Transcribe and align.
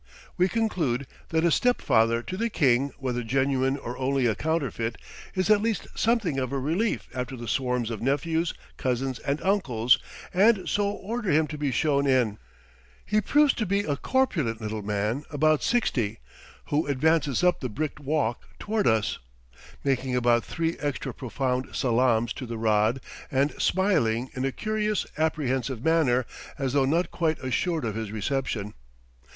We 0.35 0.49
conclude 0.49 1.05
that 1.29 1.43
a 1.45 1.51
step 1.51 1.79
father 1.79 2.23
to 2.23 2.35
the 2.35 2.49
king, 2.49 2.89
whether 2.97 3.21
genuine 3.21 3.77
or 3.77 3.95
only 3.99 4.25
a 4.25 4.33
counterfeit, 4.33 4.97
is 5.35 5.51
at 5.51 5.61
least 5.61 5.85
something 5.93 6.39
of 6.39 6.51
a 6.51 6.57
relief 6.57 7.07
after 7.13 7.37
the 7.37 7.47
swarms 7.47 7.91
of 7.91 8.01
nephews, 8.01 8.55
cousins, 8.77 9.19
and 9.19 9.39
uncles, 9.43 9.99
and 10.33 10.67
so 10.67 10.89
order 10.89 11.29
him 11.29 11.45
to 11.45 11.55
be 11.55 11.69
shown 11.69 12.07
in 12.07 12.39
He 13.05 13.21
proves 13.21 13.53
to 13.53 13.65
be 13.67 13.81
a 13.81 13.95
corpulent 13.95 14.59
little 14.59 14.81
man 14.81 15.23
about 15.29 15.61
sixty, 15.61 16.17
who 16.69 16.87
advances 16.87 17.43
up 17.43 17.59
the 17.59 17.69
bricked 17.69 17.99
walk 17.99 18.43
toward 18.57 18.87
us, 18.87 19.19
making 19.83 20.15
about 20.15 20.43
three 20.43 20.77
extra 20.79 21.13
profound 21.13 21.75
salaams 21.75 22.33
to 22.33 22.47
the 22.47 22.57
rod 22.57 23.01
and 23.29 23.51
smiling 23.61 24.31
in 24.33 24.45
a 24.45 24.51
curious, 24.51 25.05
apprehensive 25.19 25.83
manner, 25.85 26.25
as 26.57 26.73
though 26.73 26.85
not 26.85 27.11
quite 27.11 27.37
assured 27.43 27.85
of 27.85 27.93
his 27.93 28.11
reception. 28.11 28.73